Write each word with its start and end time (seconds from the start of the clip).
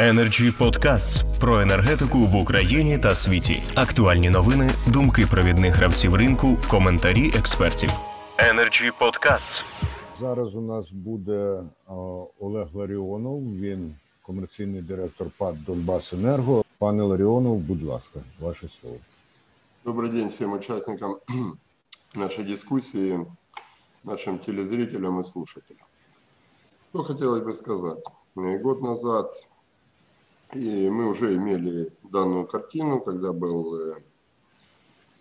Energy 0.00 0.58
Podcasts 0.58 1.40
про 1.40 1.60
енергетику 1.60 2.18
в 2.18 2.36
Україні 2.36 2.98
та 2.98 3.14
світі. 3.14 3.62
Актуальні 3.74 4.30
новини, 4.30 4.70
думки 4.86 5.26
провідних 5.30 5.74
гравців 5.74 6.14
ринку, 6.14 6.58
коментарі 6.68 7.32
експертів. 7.38 7.90
Energy 8.38 8.92
Podcasts. 9.00 9.64
Зараз 10.20 10.54
у 10.54 10.60
нас 10.60 10.92
буде 10.92 11.62
а, 11.86 11.92
Олег 12.40 12.66
Ларіонов. 12.74 13.42
Він 13.42 13.94
комерційний 14.22 14.82
директор 14.82 15.26
ПАД 15.38 15.64
Донбасенерго. 15.64 16.64
Пане 16.78 17.02
Ларіонов, 17.02 17.58
будь 17.58 17.82
ласка, 17.82 18.20
ваше 18.40 18.68
слово. 18.80 18.96
Добрый 19.84 20.10
день 20.10 20.28
всем 20.28 20.52
участникам 20.52 21.16
нашей 22.14 22.44
дискуссии, 22.44 23.26
нашим 24.04 24.38
телезрителям 24.38 25.20
и 25.20 25.24
слушателям. 25.24 25.86
Что 26.90 27.02
хотелось 27.04 27.42
бы 27.42 27.52
сказать. 27.52 28.04
Э, 28.36 28.58
Год 28.58 28.82
назад 28.82 29.32
и 30.53 30.89
мы 30.89 31.07
уже 31.07 31.35
имели 31.35 31.91
данную 32.03 32.45
картину, 32.45 32.99
когда 32.99 33.31
был, 33.31 33.79
э, 33.79 33.95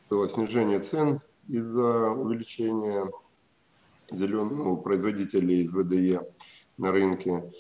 было 0.09 0.28
снижение 0.28 0.80
цен 0.80 1.20
из-за 1.48 2.10
увеличения 2.10 3.06
зеленых 4.10 4.52
ну, 4.52 4.77
производителей 4.77 5.62
из 5.62 5.72
ВДЕ 5.72 6.22
на 6.78 6.91
рынке. 6.91 7.52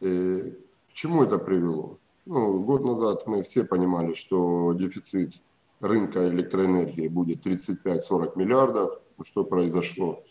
Э, 0.00 0.52
К 0.90 0.92
чему 0.92 1.24
это 1.24 1.38
привело? 1.38 1.98
Ну, 2.24 2.60
год 2.62 2.84
назад 2.84 3.26
мы 3.26 3.42
все 3.42 3.64
понимали, 3.64 4.14
что 4.14 4.72
дефицит 4.72 5.34
рынка 5.80 6.28
электроэнергии 6.28 7.08
будет 7.08 7.46
35-40 7.46 8.36
миллиардов. 8.36 9.00
Ну, 9.16 9.24
Что 9.24 9.44
произошло? 9.44 10.22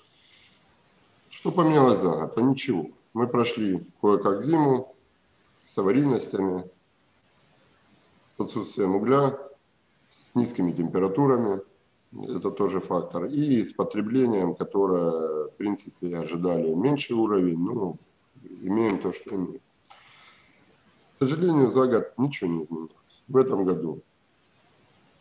Что 1.30 1.52
поменялось 1.52 2.00
за 2.00 2.10
год? 2.10 2.38
А 2.38 2.42
ничего. 2.42 2.90
Мы 3.14 3.28
прошли 3.28 3.86
кое-как 4.02 4.42
зиму 4.42 4.96
с 5.66 5.78
аварийностями, 5.78 6.70
с 8.38 8.42
отсутствием 8.42 8.96
угля, 8.96 9.38
с 10.12 10.36
низкими 10.36 10.72
температурами. 10.72 11.62
Это 12.14 12.52
тоже 12.52 12.80
фактор. 12.80 13.26
И 13.26 13.64
с 13.64 13.74
потреблением, 13.74 14.56
которое, 14.56 15.48
в 15.48 15.52
принципе, 15.58 16.18
ожидали 16.18 16.74
меньший 16.74 17.16
уровень. 17.16 17.58
Ну, 17.58 17.98
имеем 18.62 19.00
то, 19.00 19.12
что 19.12 19.36
имеем. 19.36 19.60
К 21.16 21.20
сожалению, 21.20 21.70
за 21.70 21.88
год 21.88 22.14
ничего 22.18 22.50
не 22.52 22.64
изменилось. 22.64 23.24
В 23.28 23.38
этом 23.38 23.66
году 23.66 24.02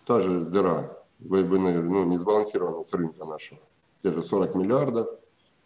та 0.04 0.20
же 0.20 0.40
дыра, 0.44 0.92
в- 1.18 1.42
в 1.42 1.54
энер- 1.54 1.82
ну, 1.82 2.04
несбалансированность 2.04 2.94
рынка 2.94 3.24
нашего, 3.24 3.60
те 4.02 4.12
же 4.12 4.22
40 4.22 4.54
миллиардов. 4.54 5.08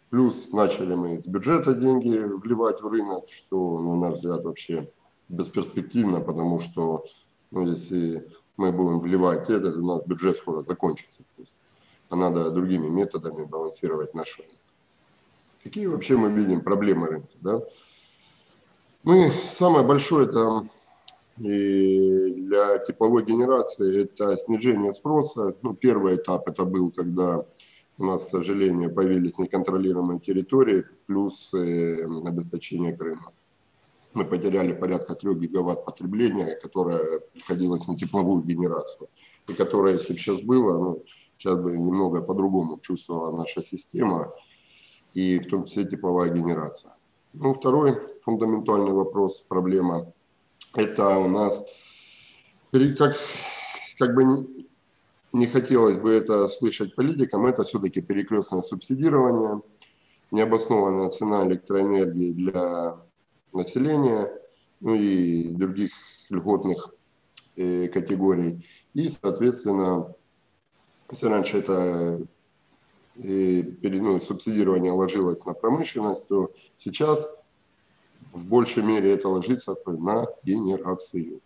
Плюс 0.08 0.52
начали 0.52 0.94
мы 0.94 1.18
с 1.18 1.26
бюджета 1.26 1.74
деньги 1.74 2.16
вливать 2.18 2.80
в 2.80 2.88
рынок, 2.88 3.28
что, 3.28 3.80
на 3.80 3.96
наш 3.96 4.14
взгляд, 4.14 4.44
вообще 4.44 4.90
бесперспективно, 5.28 6.20
потому 6.20 6.58
что 6.58 7.04
ну, 7.50 7.66
если 7.66 8.28
мы 8.56 8.72
будем 8.72 9.00
вливать 9.00 9.50
это, 9.50 9.70
у 9.70 9.86
нас 9.86 10.04
бюджет 10.04 10.36
скоро 10.36 10.62
закончится. 10.62 11.22
То 11.36 11.42
есть, 11.42 11.56
а 12.08 12.16
надо 12.16 12.50
другими 12.50 12.88
методами 12.88 13.44
балансировать 13.44 14.14
наш 14.14 14.38
рынок. 14.38 14.58
Какие 15.62 15.86
вообще 15.86 16.16
мы 16.16 16.32
видим 16.32 16.60
проблемы 16.60 17.06
рынка? 17.06 17.36
Да? 17.40 17.60
Мы, 19.02 19.30
самое 19.30 19.84
большое 19.84 20.26
там 20.26 20.70
и 21.38 22.34
для 22.34 22.78
тепловой 22.78 23.24
генерации 23.24 24.02
это 24.02 24.36
снижение 24.36 24.92
спроса. 24.92 25.54
Ну, 25.62 25.74
первый 25.74 26.16
этап 26.16 26.48
это 26.48 26.64
был, 26.64 26.90
когда 26.90 27.46
у 27.96 28.04
нас, 28.04 28.26
к 28.26 28.28
сожалению, 28.28 28.94
появились 28.94 29.38
неконтролируемые 29.38 30.20
территории, 30.20 30.84
плюс 31.06 31.54
э, 31.54 32.04
обесточение 32.26 32.94
Крыма. 32.94 33.32
Мы 34.12 34.24
потеряли 34.24 34.72
порядка 34.72 35.14
3 35.14 35.34
гигаватт 35.34 35.84
потребления, 35.84 36.56
которое 36.56 37.20
приходилось 37.32 37.86
на 37.86 37.96
тепловую 37.96 38.42
генерацию. 38.42 39.08
И 39.48 39.54
которое, 39.54 39.94
если 39.94 40.14
бы 40.14 40.18
сейчас 40.18 40.40
было, 40.40 40.78
ну, 40.78 41.04
сейчас 41.38 41.58
бы 41.58 41.76
немного 41.76 42.20
по-другому 42.20 42.78
чувствовала 42.80 43.36
наша 43.36 43.62
система, 43.62 44.32
и 45.14 45.38
в 45.38 45.46
том 45.48 45.64
числе 45.64 45.84
тепловая 45.84 46.30
генерация. 46.30 46.92
Ну, 47.32 47.54
второй 47.54 48.00
фундаментальный 48.22 48.92
вопрос, 48.92 49.44
проблема, 49.48 50.12
это 50.74 51.18
у 51.18 51.28
нас, 51.28 51.64
как, 52.72 53.16
как 53.98 54.14
бы 54.14 54.66
не 55.32 55.46
хотелось 55.46 55.98
бы 55.98 56.10
это 56.12 56.48
слышать 56.48 56.96
политикам, 56.96 57.46
это 57.46 57.62
все-таки 57.62 58.00
перекрестное 58.00 58.62
субсидирование, 58.62 59.62
необоснованная 60.32 61.08
цена 61.10 61.46
электроэнергии 61.46 62.32
для 62.32 62.96
населения, 63.52 64.32
ну 64.80 64.94
и 64.94 65.50
других 65.50 65.92
льготных 66.28 66.94
э, 67.56 67.88
категорий. 67.88 68.64
И, 68.94 69.08
соответственно, 69.08 70.14
если 71.10 71.26
раньше 71.26 71.58
это 71.58 72.20
э, 73.16 73.62
ну, 73.82 74.20
субсидирование 74.20 74.92
ложилось 74.92 75.44
на 75.44 75.54
промышленность, 75.54 76.28
то 76.28 76.52
сейчас 76.76 77.34
в 78.32 78.46
большей 78.46 78.82
мере 78.82 79.12
это 79.12 79.28
ложится 79.28 79.76
на 79.86 80.26
генерацию. 80.44 81.40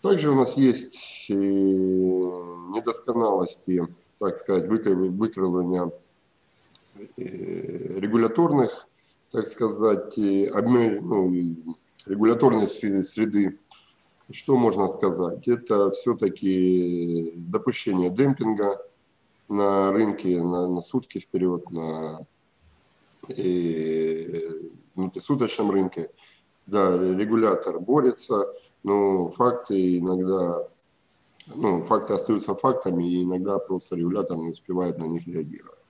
Также 0.00 0.30
у 0.30 0.34
нас 0.34 0.56
есть 0.56 1.26
э, 1.30 1.34
недосконалости, 1.34 3.86
так 4.18 4.34
сказать, 4.34 4.64
выкры- 4.64 5.10
выкрывания 5.10 5.92
э, 7.16 8.00
регуляторных, 8.00 8.88
так 9.32 9.48
сказать, 9.48 10.16
э, 10.18 10.48
обме- 10.48 11.00
ну, 11.00 11.32
и 11.32 11.56
регуляторной 12.06 12.66
сре- 12.66 13.02
среды. 13.02 13.58
Что 14.30 14.56
можно 14.56 14.88
сказать? 14.88 15.48
Это 15.48 15.90
все-таки 15.90 17.32
допущение 17.34 18.10
демпинга 18.10 18.80
на 19.48 19.90
рынке 19.90 20.40
на, 20.40 20.68
на 20.68 20.80
сутки 20.80 21.18
вперед, 21.18 21.70
на 21.70 22.20
э, 23.28 24.50
внутрисуточном 24.94 25.70
рынке. 25.70 26.10
Да, 26.66 26.96
регулятор 26.96 27.80
борется, 27.80 28.54
но 28.84 29.28
факты 29.28 29.98
иногда, 29.98 30.68
ну, 31.46 31.82
факты 31.82 32.14
остаются 32.14 32.54
фактами, 32.54 33.10
и 33.10 33.24
иногда 33.24 33.58
просто 33.58 33.96
регулятор 33.96 34.36
не 34.36 34.50
успевает 34.50 34.98
на 34.98 35.04
них 35.04 35.26
реагировать. 35.26 35.81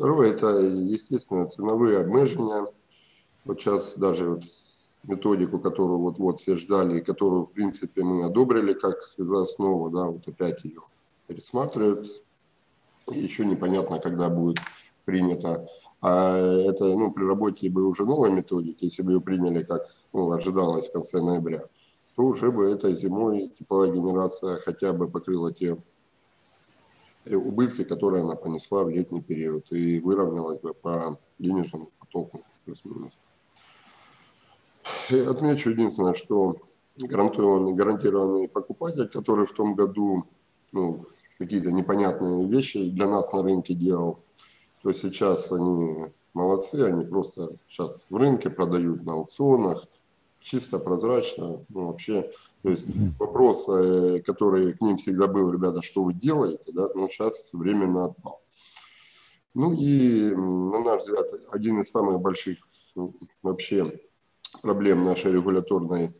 Второе, 0.00 0.32
это, 0.32 0.46
естественно, 0.60 1.46
ценовые 1.46 1.98
обмежения. 1.98 2.66
Вот 3.44 3.60
сейчас 3.60 3.98
даже 3.98 4.30
вот 4.30 4.44
методику, 5.02 5.58
которую 5.58 5.98
вот-вот 5.98 6.38
все 6.38 6.56
ждали, 6.56 6.96
и 6.96 7.02
которую, 7.02 7.44
в 7.44 7.52
принципе, 7.52 8.02
мы 8.02 8.24
одобрили 8.24 8.72
как 8.72 8.96
за 9.18 9.42
основу, 9.42 9.90
да, 9.90 10.06
вот 10.06 10.26
опять 10.26 10.64
ее 10.64 10.80
пересматривают. 11.26 12.08
И 13.12 13.18
еще 13.18 13.44
непонятно, 13.44 13.98
когда 13.98 14.30
будет 14.30 14.56
принято. 15.04 15.68
А 16.00 16.34
это, 16.34 16.86
ну, 16.86 17.12
при 17.12 17.24
работе 17.24 17.68
бы 17.68 17.86
уже 17.86 18.06
новой 18.06 18.30
методики, 18.30 18.86
если 18.86 19.02
бы 19.02 19.12
ее 19.12 19.20
приняли, 19.20 19.62
как 19.64 19.86
ну, 20.14 20.32
ожидалось 20.32 20.88
в 20.88 20.92
конце 20.92 21.20
ноября, 21.20 21.64
то 22.16 22.22
уже 22.22 22.50
бы 22.50 22.70
этой 22.70 22.94
зимой 22.94 23.52
тепловая 23.54 23.92
генерация 23.92 24.60
хотя 24.60 24.94
бы 24.94 25.10
покрыла 25.10 25.52
те 25.52 25.76
убытки, 27.26 27.84
которые 27.84 28.22
она 28.22 28.36
понесла 28.36 28.84
в 28.84 28.90
летний 28.90 29.20
период, 29.20 29.70
и 29.72 30.00
выровнялась 30.00 30.60
бы 30.60 30.74
по 30.74 31.18
денежному 31.38 31.90
потоку 31.98 32.44
плюс-минус. 32.64 33.20
Отмечу 35.10 35.70
единственное, 35.70 36.14
что 36.14 36.56
гарантированный, 36.96 37.74
гарантированный 37.74 38.48
покупатель, 38.48 39.08
который 39.08 39.46
в 39.46 39.52
том 39.52 39.74
году 39.74 40.24
ну, 40.72 41.06
какие-то 41.38 41.70
непонятные 41.70 42.46
вещи 42.48 42.90
для 42.90 43.06
нас 43.06 43.32
на 43.32 43.42
рынке 43.42 43.74
делал, 43.74 44.20
то 44.82 44.92
сейчас 44.92 45.52
они 45.52 46.06
молодцы, 46.32 46.76
они 46.76 47.04
просто 47.04 47.56
сейчас 47.68 48.06
в 48.08 48.16
рынке 48.16 48.50
продают 48.50 49.04
на 49.04 49.14
аукционах, 49.14 49.86
чисто 50.40 50.78
прозрачно, 50.78 51.64
ну, 51.68 51.86
вообще, 51.88 52.30
то 52.62 52.68
есть 52.68 52.88
вопрос, 53.18 53.68
э, 53.68 54.20
который 54.20 54.74
к 54.74 54.80
ним 54.80 54.96
всегда 54.96 55.26
был, 55.26 55.50
ребята, 55.50 55.80
что 55.80 56.02
вы 56.02 56.12
делаете, 56.12 56.72
да, 56.72 56.88
ну, 56.94 57.08
сейчас 57.08 57.52
временно 57.52 58.04
отпал. 58.04 58.42
Ну 59.54 59.72
и, 59.72 60.30
на 60.34 60.80
наш 60.80 61.02
взгляд, 61.02 61.26
один 61.50 61.80
из 61.80 61.90
самых 61.90 62.20
больших 62.20 62.58
м, 62.96 63.14
вообще 63.42 64.00
проблем 64.62 65.00
нашей 65.00 65.32
регуляторной 65.32 66.14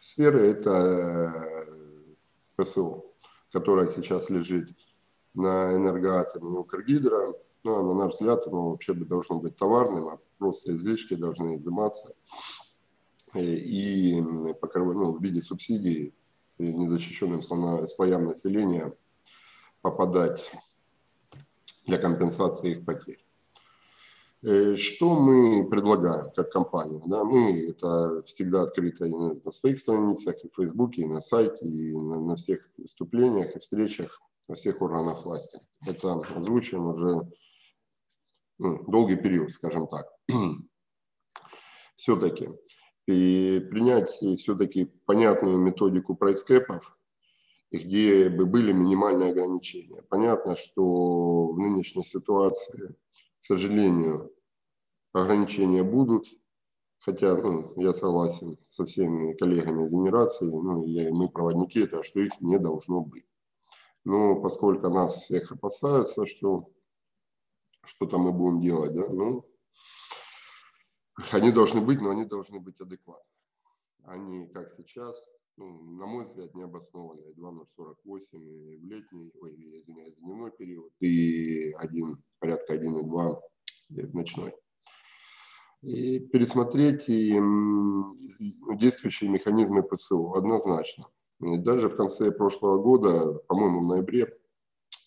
сферы– 0.00 0.46
это 0.48 0.70
э, 0.70 2.14
ПСО, 2.56 3.04
которая 3.52 3.86
сейчас 3.86 4.30
лежит 4.30 4.70
на 5.34 5.76
энергоатоме 5.76 6.58
Укргидро. 6.58 7.34
Ну, 7.64 7.78
а 7.78 7.82
на 7.82 7.94
наш 7.94 8.14
взгляд, 8.14 8.46
оно 8.46 8.70
вообще 8.70 8.94
бы 8.94 9.04
должно 9.04 9.38
быть 9.38 9.56
товарным, 9.56 10.08
а 10.08 10.18
просто 10.38 10.72
излишки 10.72 11.14
должны 11.14 11.58
изыматься 11.58 12.14
и 13.34 14.20
покрыв- 14.60 14.94
ну, 14.94 15.12
в 15.12 15.22
виде 15.22 15.40
субсидий 15.40 16.14
э, 16.58 16.64
незащищенным 16.64 17.42
слоям 17.42 18.26
населения 18.26 18.94
попадать 19.80 20.52
для 21.86 21.98
компенсации 21.98 22.72
их 22.72 22.84
потерь. 22.84 23.24
Э, 24.42 24.74
что 24.76 25.14
мы 25.18 25.68
предлагаем 25.68 26.30
как 26.32 26.50
компания? 26.50 27.02
Да, 27.06 27.24
мы 27.24 27.68
это 27.68 28.22
всегда 28.24 28.62
открыто 28.62 29.06
и 29.06 29.14
на 29.14 29.50
своих 29.50 29.78
страницах, 29.78 30.44
и 30.44 30.48
в 30.48 30.54
Фейсбуке, 30.54 31.02
и 31.02 31.06
на 31.06 31.20
сайте, 31.20 31.66
и 31.66 31.96
на, 31.96 32.20
на 32.20 32.36
всех 32.36 32.68
выступлениях 32.76 33.54
и 33.54 33.58
встречах 33.60 34.20
во 34.48 34.54
всех 34.54 34.82
органах 34.82 35.24
власти. 35.24 35.60
Это 35.86 36.14
озвучиваем 36.36 36.88
уже 36.88 37.30
ну, 38.58 38.84
долгий 38.90 39.16
период, 39.16 39.52
скажем 39.52 39.86
так. 39.86 40.06
все-таки 41.94 42.48
и 43.06 43.60
принять 43.70 44.10
все-таки 44.10 44.84
понятную 45.06 45.58
методику 45.58 46.14
прайскэпов, 46.14 46.96
где 47.70 48.28
бы 48.28 48.46
были 48.46 48.72
минимальные 48.72 49.30
ограничения. 49.30 50.02
Понятно, 50.08 50.56
что 50.56 51.48
в 51.48 51.58
нынешней 51.58 52.04
ситуации 52.04 52.94
к 53.42 53.44
сожалению, 53.44 54.32
ограничения 55.12 55.82
будут, 55.82 56.26
хотя 57.00 57.34
ну, 57.34 57.72
я 57.74 57.92
согласен 57.92 58.56
со 58.62 58.84
всеми 58.84 59.32
коллегами 59.34 59.84
из 59.84 59.90
генерации, 59.90 60.44
ну, 60.44 60.84
я, 60.84 61.12
мы 61.12 61.28
проводники, 61.28 61.80
это 61.80 62.04
что 62.04 62.20
их 62.20 62.40
не 62.40 62.56
должно 62.60 63.00
быть. 63.00 63.26
Но 64.04 64.40
поскольку 64.40 64.90
нас 64.90 65.24
всех 65.24 65.50
опасаются, 65.50 66.24
что 66.24 66.70
что-то 67.82 68.18
мы 68.18 68.32
будем 68.32 68.60
делать, 68.60 68.94
да, 68.94 69.08
ну, 69.08 69.44
они 71.32 71.50
должны 71.50 71.80
быть, 71.80 72.00
но 72.00 72.10
они 72.10 72.24
должны 72.24 72.60
быть 72.60 72.80
адекватны. 72.80 73.24
Они, 74.04 74.46
как 74.48 74.70
сейчас, 74.70 75.40
ну, 75.56 75.96
на 75.98 76.06
мой 76.06 76.24
взгляд, 76.24 76.54
необоснованные. 76.54 77.34
2,048 77.34 78.48
и 78.48 78.76
в 78.78 78.84
летний, 78.84 79.32
ой, 79.40 79.54
извиняюсь, 79.54 80.16
дневной 80.16 80.50
период 80.50 80.92
и 81.00 81.72
один, 81.74 82.22
порядка 82.38 82.74
1,2 82.74 83.40
в 83.90 84.14
ночной. 84.14 84.54
И 85.82 86.20
пересмотреть 86.20 87.08
и 87.08 87.38
действующие 88.76 89.30
механизмы 89.30 89.82
ПСО 89.82 90.32
однозначно. 90.36 91.06
И 91.40 91.58
даже 91.58 91.88
в 91.88 91.96
конце 91.96 92.30
прошлого 92.30 92.80
года, 92.80 93.32
по-моему, 93.48 93.82
в 93.82 93.86
ноябре, 93.88 94.38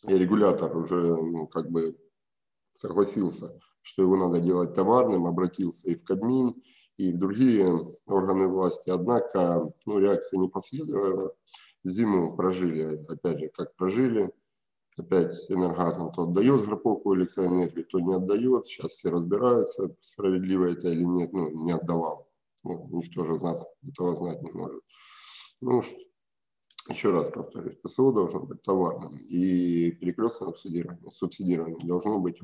регулятор 0.03 0.75
уже 0.75 1.15
ну, 1.15 1.47
как 1.47 1.69
бы 1.71 1.97
согласился, 2.73 3.57
что 3.85 4.01
его 4.01 4.15
надо 4.17 4.41
делать 4.41 4.73
товарным, 4.73 5.27
обратился 5.27 5.89
и 5.89 5.95
в 5.95 6.03
Кабмин, 6.03 6.55
и 6.97 7.11
в 7.11 7.19
другие 7.19 7.71
органы 8.07 8.47
власти. 8.47 8.89
Однако 8.89 9.71
ну, 9.85 9.99
реакция 9.99 10.39
не 10.39 10.49
последовала. 10.49 11.35
Зиму 11.83 12.35
прожили, 12.35 13.05
опять 13.07 13.39
же, 13.39 13.49
как 13.49 13.75
прожили. 13.75 14.31
Опять 14.97 15.35
энергатом 15.51 16.11
то 16.13 16.23
отдает 16.23 16.65
Гроповку 16.65 17.15
электроэнергию, 17.15 17.85
то 17.85 17.99
не 17.99 18.15
отдает. 18.15 18.67
Сейчас 18.67 18.93
все 18.93 19.09
разбираются, 19.09 19.95
справедливо 19.99 20.71
это 20.71 20.87
или 20.87 21.03
нет. 21.03 21.31
Ну, 21.31 21.51
не 21.51 21.73
отдавал. 21.73 22.27
Ну, 22.63 22.89
никто 22.91 23.23
же 23.23 23.33
из 23.33 23.43
нас 23.43 23.67
этого 23.87 24.15
знать 24.15 24.41
не 24.41 24.51
может. 24.51 24.81
Ну, 25.61 25.81
еще 26.89 27.11
раз 27.11 27.29
повторюсь, 27.29 27.77
ПСО 27.83 28.11
должно 28.11 28.39
быть 28.39 28.63
товарным. 28.63 29.11
И 29.29 29.91
перекрестное 29.91 30.47
субсидирование, 30.47 31.11
субсидирование 31.11 31.85
должно 31.85 32.19
быть 32.19 32.41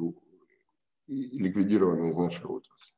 ликвидировано 1.07 2.09
из 2.09 2.17
нашей 2.17 2.45
отрасли. 2.45 2.95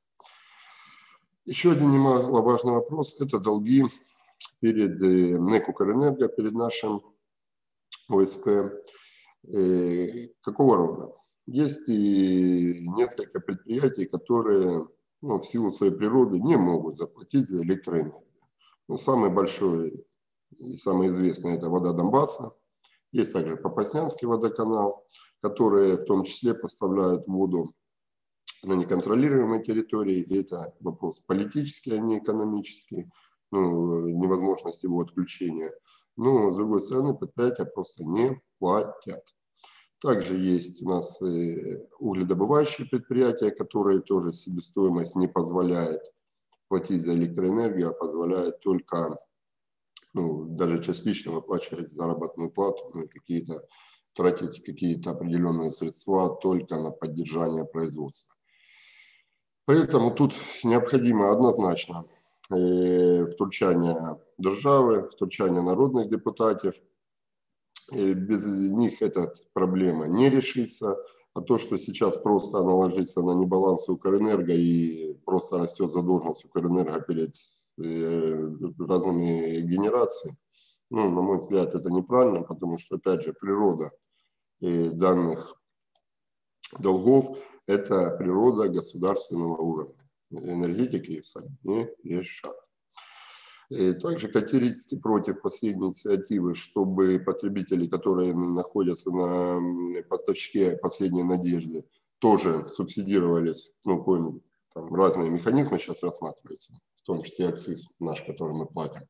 Еще 1.45 1.71
один 1.71 1.91
немаловажный 1.91 2.71
вопрос– 2.73 3.15
это 3.19 3.39
долги 3.39 3.83
перед 4.61 5.00
НЭК 5.41 5.69
«Укрэнерго», 5.69 6.29
перед 6.29 6.53
нашим 6.53 7.01
ОСП. 8.07 8.47
Э, 9.45 10.27
какого 10.41 10.77
рода? 10.77 11.13
Есть 11.45 11.89
и 11.89 12.88
несколько 12.95 13.41
предприятий, 13.41 14.05
которые 14.05 14.88
ну, 15.21 15.39
в 15.39 15.45
силу 15.45 15.69
своей 15.69 15.91
природы 15.94 16.39
не 16.39 16.55
могут 16.55 16.97
заплатить 16.97 17.47
за 17.50 17.61
электроэнергию. 17.63 18.23
Но 18.88 18.95
самый 18.95 19.29
большой 19.29 20.05
и 20.51 20.75
самый 20.75 21.09
известный– 21.09 21.55
это 21.57 21.69
«Вода 21.69 21.91
Донбасса». 21.91 22.53
Есть 23.11 23.33
также 23.33 23.57
Попаснянский 23.57 24.27
водоканал, 24.27 25.05
которые 25.41 25.97
в 25.97 26.05
том 26.05 26.23
числе 26.23 26.53
поставляют 26.53 27.27
воду 27.27 27.75
на 28.63 28.74
неконтролируемой 28.74 29.62
территории, 29.63 30.21
и 30.21 30.39
это 30.39 30.74
вопрос 30.80 31.19
политический, 31.19 31.92
а 31.92 32.00
не 32.00 32.19
экономический, 32.19 33.10
ну, 33.51 34.07
невозможность 34.07 34.83
его 34.83 35.01
отключения. 35.01 35.71
Но, 36.15 36.51
с 36.54 36.56
другой 36.56 36.81
стороны, 36.81 37.15
предприятия 37.15 37.65
просто 37.65 38.06
не 38.06 38.42
платят. 38.60 39.24
Также 40.00 40.38
есть 40.38 40.81
у 40.81 40.89
нас 40.89 41.19
угледобывающие 42.00 42.88
предприятия, 42.88 43.51
которые 43.51 44.01
тоже 44.01 44.31
себестоимость 44.31 45.15
не 45.15 45.27
позволяет 45.27 46.01
платить 46.68 47.01
за 47.01 47.13
электроэнергию, 47.13 47.89
а 47.89 47.94
позволяет 47.94 48.60
только 48.60 49.18
ну, 50.13 50.45
даже 50.45 50.83
частично 50.83 51.31
выплачивать 51.31 51.92
заработную 51.92 52.51
плату, 52.51 52.89
ну, 52.94 53.07
какие-то 53.07 53.65
тратить 54.13 54.63
какие-то 54.63 55.12
определенные 55.12 55.71
средства 55.71 56.36
только 56.36 56.77
на 56.80 56.92
поддержание 56.92 57.65
производства. 57.65 58.36
Поэтому 59.65 60.12
тут 60.12 60.33
необходимо 60.63 61.31
однозначно 61.31 62.04
э, 62.51 63.24
втручання 63.24 64.18
держави, 64.38 65.07
втручання 65.12 65.62
народных 65.62 66.10
депутатов. 66.10 66.74
Без 68.15 68.45
них 68.71 69.01
эта 69.01 69.33
проблема 69.54 70.07
не 70.07 70.30
решится. 70.30 70.95
А 71.36 71.42
то, 71.42 71.57
что 71.57 71.77
сейчас 71.77 72.18
просто 72.18 72.60
она 72.60 72.74
ложится 72.74 73.24
на 73.24 73.31
небаланс 73.31 73.89
Укрэнерго 73.89 74.54
и 74.54 75.13
просто 75.25 75.57
растет 75.57 75.92
задолженность 75.92 76.45
Укрэнерго 76.45 77.01
перед 77.01 77.36
э, 77.80 78.50
разными 78.80 79.62
генерациями, 79.62 80.38
ну, 80.92 81.10
на 81.10 81.21
мой 81.21 81.38
взгляд, 81.38 81.74
это 81.74 81.89
неправильно, 81.89 82.44
потому 82.44 82.77
что, 82.77 82.98
опять 82.98 83.24
же, 83.24 83.33
природа 83.33 83.89
э, 84.62 84.92
данных 84.92 85.56
долгов– 86.79 87.37
это 87.67 88.15
природа 88.17 88.69
государственного 88.69 89.57
уровня. 89.57 89.95
Энергетики 90.31 91.21
сами 91.21 91.57
не 91.63 91.87
решат. 92.03 92.55
И 93.69 93.93
также 93.93 94.27
категорически 94.27 94.97
против 94.99 95.41
последней 95.41 95.87
инициативы, 95.87 96.53
чтобы 96.53 97.19
потребители, 97.19 97.87
которые 97.87 98.33
находятся 98.35 99.11
на 99.11 100.03
поставщике 100.03 100.77
последней 100.77 101.23
надежды, 101.23 101.85
тоже 102.19 102.67
субсидировались, 102.69 103.71
ну, 103.85 104.03
понял, 104.03 104.41
там 104.73 104.93
разные 104.93 105.29
механизмы 105.29 105.79
сейчас 105.79 106.03
рассматриваются, 106.03 106.73
в 106.95 107.01
том 107.03 107.23
числе 107.23 107.49
акциз 107.49 107.95
наш, 107.99 108.21
который 108.23 108.53
мы 108.53 108.65
платим, 108.65 109.03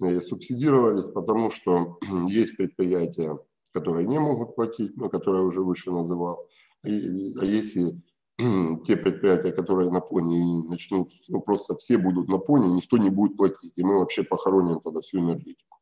и 0.00 0.20
субсидировались, 0.20 1.08
потому 1.08 1.50
что 1.50 1.98
есть 2.28 2.56
предприятия, 2.56 3.36
которые 3.72 4.06
не 4.06 4.18
могут 4.18 4.54
платить, 4.54 4.96
но 4.96 5.08
которые 5.08 5.44
уже 5.44 5.62
выше 5.62 5.90
называл, 5.90 6.48
а 6.84 7.44
если 7.44 8.00
те 8.86 8.96
предприятия, 8.96 9.52
которые 9.52 9.90
на 9.90 10.00
пони 10.00 10.66
начнут, 10.68 11.12
ну 11.28 11.40
просто 11.40 11.76
все 11.76 11.98
будут 11.98 12.28
на 12.28 12.38
пони, 12.38 12.72
никто 12.72 12.96
не 12.98 13.10
будет 13.10 13.36
платить, 13.36 13.72
и 13.76 13.82
мы 13.82 13.98
вообще 13.98 14.22
похороним 14.22 14.80
тогда 14.80 15.00
всю 15.00 15.20
энергетику. 15.20 15.76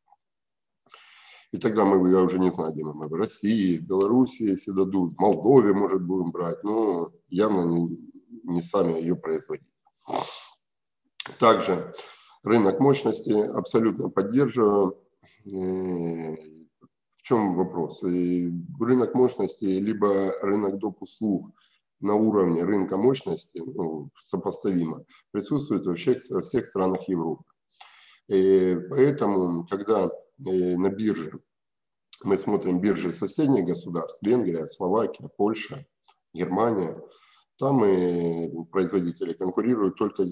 И 1.53 1.59
тогда 1.59 1.85
мы, 1.85 2.11
я 2.11 2.21
уже 2.21 2.39
не 2.39 2.51
знаю, 2.51 2.73
где 2.73 2.85
мы, 2.85 3.09
в 3.09 3.15
России, 3.15 3.79
в 3.79 3.87
Беларуси, 3.87 4.43
если 4.43 4.73
дадут, 4.73 5.15
в 5.15 5.21
Молдове, 5.21 5.73
может, 5.73 6.03
будем 6.03 6.31
брать, 6.31 6.63
но 6.65 7.13
явно 7.29 7.63
не, 7.65 7.99
не 8.45 8.63
сами 8.63 8.99
ее 8.99 9.17
производить. 9.17 9.73
Также 11.39 11.93
рынок 12.43 12.81
мощности 12.81 13.33
абсолютно 13.33 14.09
поддерживаю. 14.09 14.99
Э, 17.27 17.29
чем 17.29 17.57
вопрос? 17.57 18.03
И 18.05 18.53
рынок 18.81 19.15
мощности, 19.15 19.65
либо 19.65 20.33
рынок 20.43 20.79
доп. 20.79 21.03
услуг 21.03 21.53
на 22.01 22.15
уровне 22.15 22.63
рынка 22.63 22.97
мощности, 22.97 23.63
ну, 23.65 24.11
сопоставимо, 24.23 25.05
присутствует 25.33 25.87
во 25.87 25.95
всех, 25.95 26.19
во 26.31 26.43
всех 26.43 26.65
странах 26.67 27.09
Европы. 27.09 27.45
И 28.29 28.77
поэтому, 28.91 29.67
когда 29.67 30.07
э, 30.07 30.77
на 30.77 30.91
бирже 30.91 31.41
мы 32.25 32.37
смотрим 32.39 32.81
биржи 32.81 33.13
соседних 33.13 33.65
государств, 33.65 34.19
Венгрия, 34.23 34.69
Словакия, 34.69 35.29
Польша, 35.37 35.87
Германия, 36.35 37.01
там 37.59 37.85
и 37.85 38.65
производители 38.71 39.33
конкурируют 39.33 39.97
только 39.97 40.25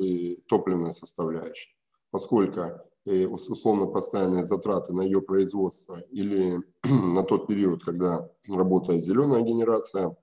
топливной 0.49 0.93
составляющей, 0.93 1.75
поскольку 2.11 2.61
условно 3.07 3.87
постоянные 3.87 4.45
затраты 4.45 4.93
на 4.93 5.03
ее 5.03 5.21
производство 5.21 6.01
или 6.11 6.59
на 6.85 7.23
тот 7.23 7.47
период, 7.47 7.85
когда 7.85 8.29
работает 8.49 9.03
зеленая 9.03 9.43
генерация, 9.43 10.17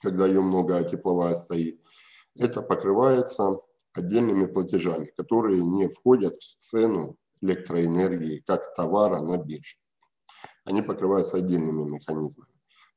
когда 0.00 0.26
ее 0.26 0.40
много, 0.40 0.76
а 0.76 0.84
тепловая 0.84 1.34
стоит, 1.34 1.80
это 2.38 2.62
покрывается 2.62 3.60
отдельными 3.94 4.46
платежами, 4.46 5.06
которые 5.16 5.62
не 5.62 5.88
входят 5.88 6.36
в 6.36 6.58
цену 6.58 7.16
электроэнергии 7.40 8.42
как 8.46 8.74
товара 8.74 9.20
на 9.20 9.36
бирже. 9.36 9.76
Они 10.64 10.80
покрываются 10.80 11.38
отдельными 11.38 11.90
механизмами. 11.90 12.52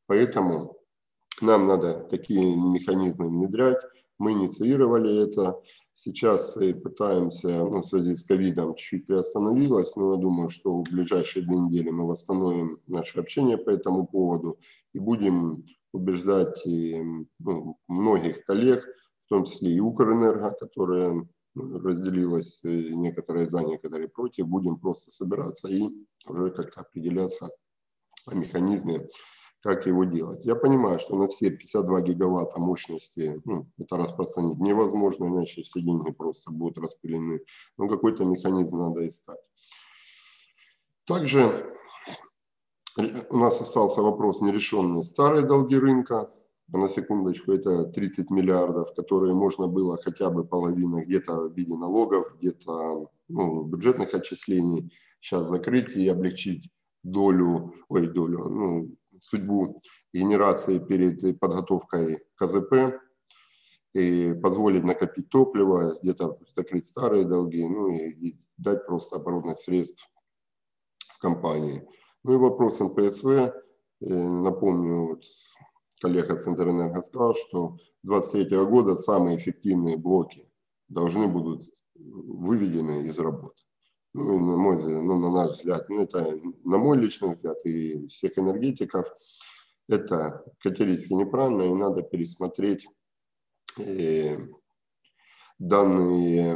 Поэтому 0.08 0.78
нам 1.42 1.66
надо 1.66 1.96
такие 2.10 2.56
механизмы 2.56 3.28
внедрять, 3.28 3.82
Мы 4.18 4.32
инициировали 4.32 5.24
это. 5.28 5.62
Сейчас 5.98 6.58
э, 6.58 6.74
пытаемся, 6.74 7.48
ну, 7.48 7.80
в 7.80 7.86
связи 7.86 8.18
с 8.18 8.26
ковидом, 8.26 8.76
чуть 8.76 9.08
приостановилось, 9.08 9.96
но 9.96 10.16
я 10.16 10.18
думаю, 10.20 10.50
что 10.50 10.80
в 10.80 10.84
ближайшие 10.84 11.46
две 11.46 11.58
недели 11.58 11.90
мы 11.90 12.06
восстановим 12.06 12.82
наше 12.86 13.18
общение 13.22 13.58
по 13.58 13.70
этому 13.70 14.06
поводу 14.06 14.60
и 14.92 15.00
будем 15.00 15.64
убеждать 15.94 16.68
и, 16.68 17.02
ну, 17.40 17.80
многих 17.88 18.44
коллег, 18.44 18.86
в 19.20 19.28
том 19.28 19.46
числе 19.46 19.72
и 19.72 19.80
Укрэнерго, 19.80 20.54
которая 20.60 21.26
ну, 21.54 21.80
разделилась, 21.80 22.60
э, 22.66 22.90
некоторые 22.90 23.46
за, 23.46 23.62
некоторые 23.62 24.10
против, 24.10 24.48
будем 24.48 24.78
просто 24.78 25.12
собираться 25.12 25.70
и 25.70 25.82
уже 26.28 26.50
как-то 26.50 26.82
определяться 26.82 27.50
о 28.28 28.36
механизме 28.36 29.08
как 29.66 29.88
его 29.88 30.04
делать. 30.04 30.46
Я 30.46 30.56
понимаю, 30.56 31.00
что 31.00 31.16
на 31.16 31.28
все 31.28 31.50
52 31.50 32.02
гигаватта 32.02 32.60
мощности 32.60 33.42
ну, 33.46 33.66
это 33.80 33.98
распространить 33.98 34.60
невозможно, 34.60 35.26
иначе 35.26 35.64
все 35.64 35.82
деньги 35.82 36.12
просто 36.12 36.52
будут 36.52 36.78
распылены. 36.78 37.40
Но 37.76 37.88
какой-то 37.88 38.26
механизм 38.26 38.78
надо 38.78 39.08
искать. 39.08 39.40
Также 41.08 41.76
у 43.32 43.38
нас 43.38 43.60
остался 43.60 44.04
вопрос 44.04 44.42
нерешенный. 44.42 45.04
Старые 45.04 45.48
долги 45.48 45.80
рынка, 45.80 46.32
на 46.68 46.88
секундочку, 46.88 47.52
это 47.52 47.86
30 47.86 48.30
миллиардов, 48.30 48.94
которые 48.94 49.34
можно 49.34 49.66
было 49.66 49.98
хотя 50.00 50.30
бы 50.30 50.46
половину 50.46 51.02
где-то 51.02 51.50
в 51.50 51.54
виде 51.56 51.76
налогов, 51.76 52.36
где-то 52.38 53.10
ну, 53.30 53.64
бюджетных 53.64 54.14
отчислений 54.14 54.94
сейчас 55.20 55.48
закрыть 55.48 55.96
и 55.96 56.08
облегчить 56.08 56.70
долю, 57.02 57.74
ой, 57.88 58.08
долю, 58.08 58.50
ну, 58.50 58.96
судьбу 59.26 59.82
генерации 60.14 60.80
перед 60.80 61.40
подготовкой 61.40 62.24
КЗП 62.36 63.00
и 63.94 64.34
позволить 64.34 64.84
накопить 64.84 65.30
топливо, 65.30 65.98
где-то 66.02 66.38
закрыть 66.48 66.86
старые 66.86 67.26
долги, 67.26 67.68
ну 67.68 67.90
и 67.90 68.38
дать 68.58 68.86
просто 68.86 69.18
оборотных 69.18 69.58
средств 69.58 70.10
в 71.08 71.20
компании. 71.20 71.88
Ну 72.24 72.34
и 72.34 72.38
вопрос 72.38 72.80
НПСВ. 72.80 73.54
Напомню, 74.02 75.08
вот 75.08 75.24
коллега 76.02 76.36
Центрэнерго 76.36 77.02
сказал, 77.02 77.34
что 77.34 77.78
с 78.02 78.08
2023 78.08 78.66
года 78.66 78.96
самые 78.96 79.38
эффективные 79.38 79.98
блоки 79.98 80.52
должны 80.90 81.28
будут 81.28 81.64
выведены 81.96 83.06
из 83.06 83.18
работы 83.20 83.65
ну, 84.16 84.40
на 84.40 84.58
мой 84.58 84.82
ну, 84.82 85.20
на 85.20 85.30
наш 85.30 85.52
взгляд, 85.52 85.90
ну, 85.90 86.04
это 86.04 86.40
на 86.64 86.78
мой 86.78 86.98
личный 86.98 87.30
взгляд 87.30 87.58
и 87.66 88.08
всех 88.08 88.38
энергетиков, 88.38 89.08
это 89.90 90.46
категорически 90.60 91.14
неправильно, 91.14 91.64
и 91.64 91.74
надо 91.74 92.02
пересмотреть 92.02 92.88
э, 93.78 94.38
данные 95.60 96.56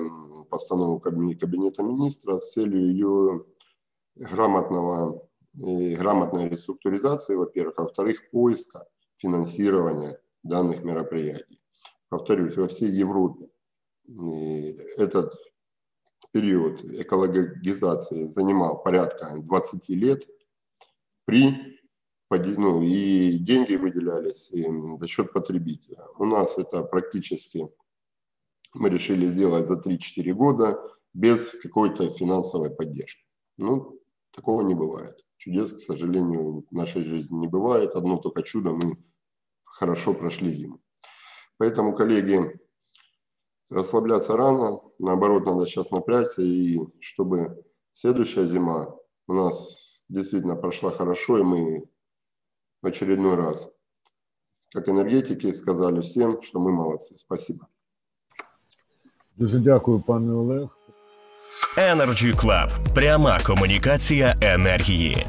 постанову 0.50 1.00
Кабинета 1.02 1.84
министра 1.84 2.38
с 2.38 2.54
целью 2.54 2.82
ее 2.82 3.46
грамотного, 4.16 5.28
э, 5.56 5.96
грамотной 5.98 6.48
реструктуризации, 6.48 7.36
во-первых, 7.36 7.78
а 7.78 7.84
во-вторых, 7.84 8.30
поиска 8.32 8.88
финансирования 9.18 10.22
данных 10.44 10.86
мероприятий. 10.86 11.60
Повторюсь, 12.08 12.56
во 12.56 12.70
всей 12.70 12.90
Европе 12.90 13.50
этот 14.98 15.34
период 16.32 16.84
экологизации 16.84 18.26
занимал 18.26 18.82
порядка 18.82 19.36
20 19.38 19.90
лет, 19.90 20.24
при, 21.26 21.80
ну, 22.30 22.82
и 22.82 23.38
деньги 23.38 23.76
выделялись 23.76 24.52
за 25.00 25.08
счет 25.08 25.34
потребителя. 25.34 26.06
У 26.18 26.26
нас 26.26 26.58
это 26.58 26.84
практически 26.84 27.70
мы 28.74 28.90
решили 28.90 29.26
сделать 29.26 29.66
за 29.66 29.76
3-4 29.80 30.32
года 30.34 30.80
без 31.14 31.50
какой-то 31.62 32.10
финансовой 32.10 32.70
поддержки. 32.70 33.26
Ну, 33.58 34.00
такого 34.32 34.62
не 34.62 34.76
бывает. 34.76 35.16
Чудес, 35.38 35.74
к 35.74 35.80
сожалению, 35.80 36.66
в 36.70 36.72
нашей 36.72 37.04
жизни 37.04 37.38
не 37.40 37.48
бывает. 37.48 37.96
Одно 37.96 38.18
только 38.18 38.44
чудо, 38.44 38.72
мы 38.74 38.98
хорошо 39.64 40.14
прошли 40.14 40.52
зиму. 40.52 40.82
Поэтому, 41.58 41.96
коллеги, 41.96 42.60
расслабляться 43.71 44.37
рано, 44.37 44.81
наоборот, 44.99 45.45
надо 45.47 45.67
сейчас 45.67 45.91
напрячься, 45.91 46.43
и 46.43 46.79
чтобы 47.01 47.65
следующая 47.93 48.47
зима 48.47 48.95
у 49.27 49.33
нас 49.33 50.05
действительно 50.09 50.57
прошла 50.57 50.91
хорошо, 50.91 51.39
и 51.39 51.43
мы 51.43 51.85
в 52.83 52.87
очередной 52.87 53.37
раз, 53.37 53.73
как 54.73 54.89
энергетики, 54.89 55.53
сказали 55.53 56.01
всем, 56.01 56.43
что 56.43 56.61
мы 56.61 56.73
молодцы. 56.73 57.17
Спасибо. 57.17 57.69
Дуже 59.37 59.59
дякую, 59.59 60.01
пане 60.01 60.33
Олег. 60.33 60.71
Energy 61.77 62.35
Club. 62.35 62.95
Пряма 62.95 63.41
комунікація 63.47 64.35
енергії. 64.41 65.27